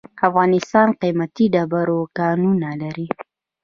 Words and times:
افغانستان 0.27 0.87
قیمتي 1.01 1.45
ډبرو 1.53 1.99
کانونه 2.17 2.69
لري. 2.81 3.07